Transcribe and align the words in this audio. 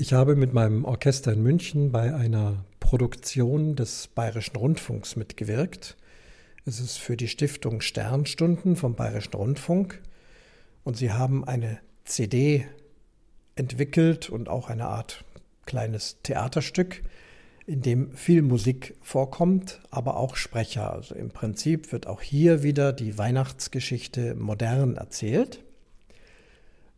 Ich 0.00 0.12
habe 0.12 0.36
mit 0.36 0.54
meinem 0.54 0.84
Orchester 0.84 1.32
in 1.32 1.42
München 1.42 1.90
bei 1.90 2.14
einer 2.14 2.64
Produktion 2.78 3.74
des 3.74 4.06
Bayerischen 4.06 4.54
Rundfunks 4.54 5.16
mitgewirkt. 5.16 5.96
Es 6.64 6.78
ist 6.78 6.98
für 6.98 7.16
die 7.16 7.26
Stiftung 7.26 7.80
Sternstunden 7.80 8.76
vom 8.76 8.94
Bayerischen 8.94 9.34
Rundfunk 9.34 10.00
und 10.84 10.96
sie 10.96 11.10
haben 11.10 11.44
eine 11.44 11.80
CD 12.04 12.64
entwickelt 13.56 14.30
und 14.30 14.48
auch 14.48 14.70
eine 14.70 14.86
Art 14.86 15.24
kleines 15.66 16.18
Theaterstück, 16.22 17.02
in 17.66 17.82
dem 17.82 18.12
viel 18.12 18.42
Musik 18.42 18.94
vorkommt, 19.02 19.80
aber 19.90 20.16
auch 20.16 20.36
Sprecher. 20.36 20.92
Also 20.92 21.16
im 21.16 21.30
Prinzip 21.30 21.90
wird 21.90 22.06
auch 22.06 22.22
hier 22.22 22.62
wieder 22.62 22.92
die 22.92 23.18
Weihnachtsgeschichte 23.18 24.36
modern 24.36 24.94
erzählt. 24.94 25.64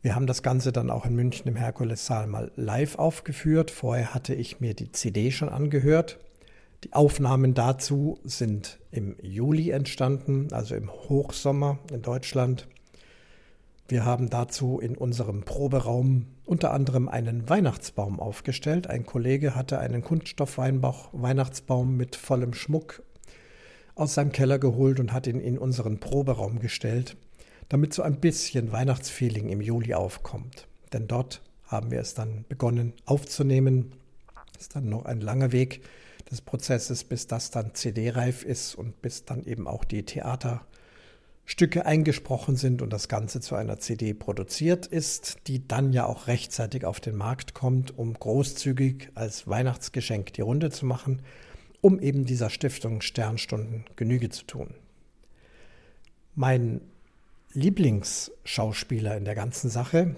Wir 0.00 0.14
haben 0.14 0.28
das 0.28 0.44
Ganze 0.44 0.70
dann 0.70 0.90
auch 0.90 1.06
in 1.06 1.16
München 1.16 1.48
im 1.48 1.56
Herkulessaal 1.56 2.28
mal 2.28 2.52
live 2.54 2.96
aufgeführt. 2.98 3.72
Vorher 3.72 4.14
hatte 4.14 4.32
ich 4.32 4.60
mir 4.60 4.74
die 4.74 4.92
CD 4.92 5.32
schon 5.32 5.48
angehört. 5.48 6.20
Die 6.84 6.92
Aufnahmen 6.92 7.54
dazu 7.54 8.20
sind 8.22 8.78
im 8.92 9.16
Juli 9.20 9.70
entstanden, 9.70 10.52
also 10.52 10.76
im 10.76 10.88
Hochsommer 10.88 11.80
in 11.92 12.02
Deutschland. 12.02 12.68
Wir 13.88 14.04
haben 14.04 14.30
dazu 14.30 14.78
in 14.78 14.96
unserem 14.96 15.42
Proberaum 15.42 16.26
unter 16.44 16.72
anderem 16.72 17.08
einen 17.08 17.48
Weihnachtsbaum 17.48 18.20
aufgestellt. 18.20 18.86
Ein 18.86 19.04
Kollege 19.04 19.56
hatte 19.56 19.80
einen 19.80 20.02
Kunststoffweinbauch-Weihnachtsbaum 20.04 21.96
mit 21.96 22.14
vollem 22.14 22.54
Schmuck 22.54 23.02
aus 23.96 24.14
seinem 24.14 24.30
Keller 24.30 24.60
geholt 24.60 25.00
und 25.00 25.12
hat 25.12 25.26
ihn 25.26 25.40
in 25.40 25.58
unseren 25.58 25.98
Proberaum 25.98 26.60
gestellt 26.60 27.16
damit 27.68 27.92
so 27.92 28.02
ein 28.02 28.20
bisschen 28.20 28.72
Weihnachtsfeeling 28.72 29.48
im 29.48 29.60
Juli 29.60 29.94
aufkommt. 29.94 30.66
Denn 30.92 31.06
dort 31.06 31.42
haben 31.66 31.90
wir 31.90 32.00
es 32.00 32.14
dann 32.14 32.44
begonnen 32.48 32.94
aufzunehmen. 33.04 33.92
Ist 34.58 34.74
dann 34.74 34.88
noch 34.88 35.04
ein 35.04 35.20
langer 35.20 35.52
Weg 35.52 35.82
des 36.30 36.40
Prozesses, 36.40 37.04
bis 37.04 37.26
das 37.26 37.50
dann 37.50 37.74
CD-reif 37.74 38.42
ist 38.42 38.74
und 38.74 39.00
bis 39.02 39.24
dann 39.24 39.44
eben 39.44 39.66
auch 39.66 39.84
die 39.84 40.04
Theaterstücke 40.04 41.86
eingesprochen 41.86 42.56
sind 42.56 42.82
und 42.82 42.92
das 42.92 43.08
Ganze 43.08 43.40
zu 43.40 43.54
einer 43.54 43.78
CD 43.78 44.14
produziert 44.14 44.86
ist, 44.86 45.38
die 45.46 45.66
dann 45.66 45.92
ja 45.92 46.06
auch 46.06 46.26
rechtzeitig 46.26 46.84
auf 46.84 47.00
den 47.00 47.16
Markt 47.16 47.54
kommt, 47.54 47.96
um 47.96 48.14
großzügig 48.14 49.10
als 49.14 49.46
Weihnachtsgeschenk 49.46 50.32
die 50.32 50.42
Runde 50.42 50.70
zu 50.70 50.86
machen, 50.86 51.22
um 51.80 52.00
eben 52.00 52.24
dieser 52.24 52.50
Stiftung 52.50 53.00
Sternstunden 53.00 53.84
Genüge 53.96 54.30
zu 54.30 54.44
tun. 54.44 54.74
Mein 56.34 56.80
Lieblingsschauspieler 57.52 59.16
in 59.16 59.24
der 59.24 59.34
ganzen 59.34 59.70
Sache. 59.70 60.16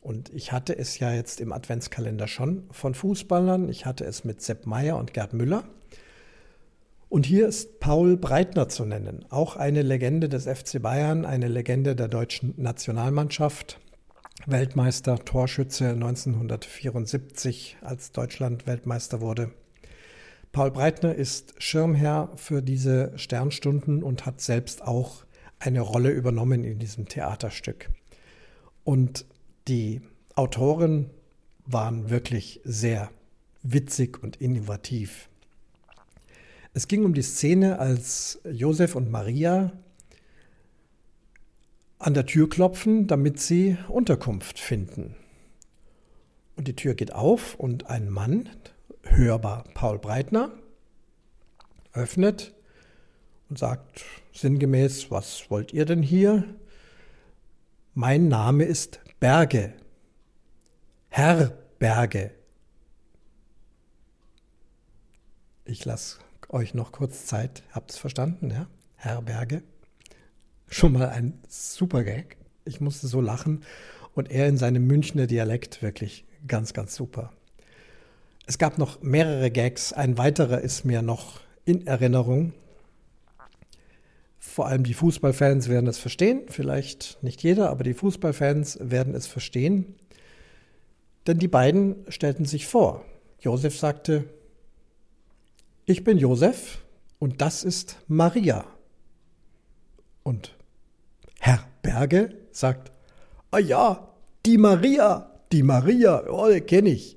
Und 0.00 0.32
ich 0.34 0.50
hatte 0.50 0.76
es 0.76 0.98
ja 0.98 1.12
jetzt 1.12 1.40
im 1.40 1.52
Adventskalender 1.52 2.26
schon 2.26 2.64
von 2.72 2.94
Fußballern. 2.94 3.68
Ich 3.68 3.86
hatte 3.86 4.04
es 4.04 4.24
mit 4.24 4.42
Sepp 4.42 4.66
Meyer 4.66 4.98
und 4.98 5.14
Gerd 5.14 5.32
Müller. 5.32 5.64
Und 7.08 7.26
hier 7.26 7.46
ist 7.46 7.78
Paul 7.78 8.16
Breitner 8.16 8.70
zu 8.70 8.86
nennen, 8.86 9.26
auch 9.28 9.56
eine 9.56 9.82
Legende 9.82 10.30
des 10.30 10.46
FC 10.46 10.80
Bayern, 10.80 11.26
eine 11.26 11.46
Legende 11.46 11.94
der 11.94 12.08
deutschen 12.08 12.54
Nationalmannschaft, 12.56 13.78
Weltmeister, 14.46 15.18
Torschütze 15.22 15.90
1974, 15.90 17.76
als 17.82 18.12
Deutschland 18.12 18.66
Weltmeister 18.66 19.20
wurde. 19.20 19.50
Paul 20.52 20.70
Breitner 20.70 21.14
ist 21.14 21.54
Schirmherr 21.58 22.30
für 22.36 22.62
diese 22.62 23.12
Sternstunden 23.16 24.02
und 24.02 24.24
hat 24.24 24.40
selbst 24.40 24.82
auch 24.82 25.24
eine 25.64 25.80
Rolle 25.80 26.10
übernommen 26.10 26.64
in 26.64 26.78
diesem 26.78 27.08
Theaterstück. 27.08 27.90
Und 28.84 29.26
die 29.68 30.02
Autoren 30.34 31.10
waren 31.66 32.10
wirklich 32.10 32.60
sehr 32.64 33.10
witzig 33.62 34.22
und 34.22 34.36
innovativ. 34.36 35.28
Es 36.74 36.88
ging 36.88 37.04
um 37.04 37.14
die 37.14 37.22
Szene, 37.22 37.78
als 37.78 38.40
Josef 38.50 38.96
und 38.96 39.10
Maria 39.10 39.72
an 41.98 42.14
der 42.14 42.26
Tür 42.26 42.48
klopfen, 42.48 43.06
damit 43.06 43.38
sie 43.38 43.76
Unterkunft 43.88 44.58
finden. 44.58 45.14
Und 46.56 46.66
die 46.66 46.74
Tür 46.74 46.94
geht 46.94 47.12
auf 47.12 47.54
und 47.54 47.86
ein 47.86 48.10
Mann, 48.10 48.48
hörbar 49.02 49.64
Paul 49.74 49.98
Breitner, 49.98 50.50
öffnet 51.92 52.52
und 53.52 53.58
sagt 53.58 54.02
sinngemäß, 54.32 55.10
was 55.10 55.50
wollt 55.50 55.74
ihr 55.74 55.84
denn 55.84 56.02
hier? 56.02 56.42
Mein 57.92 58.28
Name 58.28 58.64
ist 58.64 59.00
Berge. 59.20 59.74
Herr 61.10 61.52
Berge. 61.78 62.30
Ich 65.66 65.84
lasse 65.84 66.20
euch 66.48 66.72
noch 66.72 66.92
kurz 66.92 67.26
Zeit. 67.26 67.62
Habt 67.72 67.90
es 67.90 67.98
verstanden, 67.98 68.50
ja? 68.50 68.68
Herr 68.96 69.20
Berge. 69.20 69.62
Schon 70.68 70.94
mal 70.94 71.10
ein 71.10 71.38
super 71.46 72.04
Gag. 72.04 72.38
Ich 72.64 72.80
musste 72.80 73.06
so 73.06 73.20
lachen. 73.20 73.64
Und 74.14 74.30
er 74.30 74.48
in 74.48 74.56
seinem 74.56 74.86
Münchner 74.86 75.26
Dialekt 75.26 75.82
wirklich 75.82 76.24
ganz, 76.48 76.72
ganz 76.72 76.94
super. 76.94 77.34
Es 78.46 78.56
gab 78.56 78.78
noch 78.78 79.02
mehrere 79.02 79.50
Gags. 79.50 79.92
Ein 79.92 80.16
weiterer 80.16 80.62
ist 80.62 80.86
mir 80.86 81.02
noch 81.02 81.42
in 81.66 81.86
Erinnerung. 81.86 82.54
Vor 84.44 84.66
allem 84.66 84.82
die 84.82 84.92
Fußballfans 84.92 85.68
werden 85.68 85.86
es 85.86 85.98
verstehen, 85.98 86.42
vielleicht 86.48 87.22
nicht 87.22 87.44
jeder, 87.44 87.70
aber 87.70 87.84
die 87.84 87.94
Fußballfans 87.94 88.78
werden 88.82 89.14
es 89.14 89.28
verstehen. 89.28 89.94
Denn 91.28 91.38
die 91.38 91.48
beiden 91.48 92.04
stellten 92.08 92.44
sich 92.44 92.66
vor. 92.66 93.04
Josef 93.38 93.78
sagte, 93.78 94.24
ich 95.86 96.02
bin 96.02 96.18
Josef 96.18 96.84
und 97.20 97.40
das 97.40 97.62
ist 97.62 97.98
Maria. 98.08 98.66
Und 100.24 100.58
Herr 101.38 101.64
Berge 101.80 102.36
sagt, 102.50 102.90
ah 103.52 103.58
ja, 103.58 104.12
die 104.44 104.58
Maria, 104.58 105.40
die 105.52 105.62
Maria, 105.62 106.28
oh, 106.28 106.50
kenne 106.66 106.90
ich. 106.90 107.16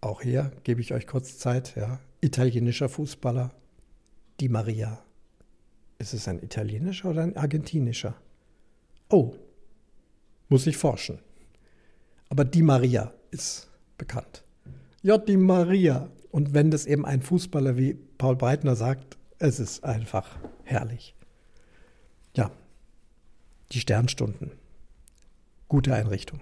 Auch 0.00 0.22
hier 0.22 0.52
gebe 0.62 0.80
ich 0.80 0.94
euch 0.94 1.08
kurz 1.08 1.36
Zeit, 1.36 1.74
ja. 1.74 1.98
Italienischer 2.20 2.88
Fußballer, 2.88 3.50
die 4.40 4.48
Maria. 4.48 5.02
Ist 5.98 6.14
es 6.14 6.28
ein 6.28 6.42
italienischer 6.42 7.10
oder 7.10 7.22
ein 7.22 7.36
argentinischer? 7.36 8.14
Oh, 9.08 9.34
muss 10.48 10.66
ich 10.66 10.76
forschen. 10.76 11.18
Aber 12.28 12.44
die 12.44 12.62
Maria 12.62 13.12
ist 13.30 13.70
bekannt. 13.96 14.44
Ja, 15.02 15.18
die 15.18 15.36
Maria. 15.36 16.10
Und 16.30 16.52
wenn 16.54 16.70
das 16.70 16.86
eben 16.86 17.06
ein 17.06 17.22
Fußballer 17.22 17.76
wie 17.76 17.94
Paul 17.94 18.36
Breitner 18.36 18.76
sagt, 18.76 19.16
es 19.38 19.60
ist 19.60 19.84
einfach 19.84 20.38
herrlich. 20.64 21.14
Ja, 22.34 22.50
die 23.72 23.80
Sternstunden. 23.80 24.52
Gute 25.68 25.94
Einrichtung. 25.94 26.40